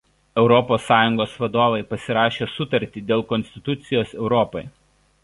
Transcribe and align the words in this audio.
Europos 0.43 0.85
Sąjungos 0.85 1.35
vadovai 1.43 1.81
pasirašė 1.91 2.47
Sutartį 2.53 3.05
dėl 3.13 3.23
Konstitucijos 3.35 4.17
Europai. 4.25 4.65